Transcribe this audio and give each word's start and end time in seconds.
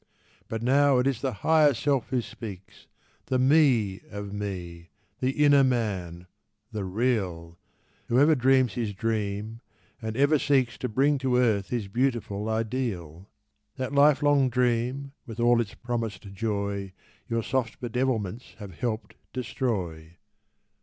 But 0.47 0.63
now 0.63 0.97
it 0.97 1.05
is 1.05 1.21
the 1.21 1.31
Higher 1.45 1.75
Self 1.75 2.09
who 2.09 2.23
speaks— 2.23 2.87
The 3.27 3.37
Me 3.37 4.01
of 4.09 4.33
me—the 4.33 5.29
inner 5.29 5.63
Man—the 5.63 6.83
real— 6.83 7.59
Whoever 8.07 8.33
dreams 8.33 8.73
his 8.73 8.95
dream 8.95 9.61
and 10.01 10.17
ever 10.17 10.39
seeks 10.39 10.79
To 10.79 10.89
bring 10.89 11.19
to 11.19 11.37
earth 11.37 11.67
his 11.69 11.87
beautiful 11.87 12.49
ideal. 12.49 13.29
That 13.75 13.93
lifelong 13.93 14.49
dream 14.49 15.11
with 15.27 15.39
all 15.39 15.61
its 15.61 15.75
promised 15.75 16.23
joy 16.33 16.93
Your 17.27 17.43
soft 17.43 17.79
bedevilments 17.79 18.55
have 18.55 18.79
helped 18.79 19.13
destroy. 19.33 20.17